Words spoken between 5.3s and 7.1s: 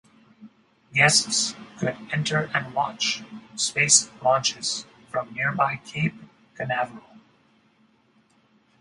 nearby Cape Canaveral.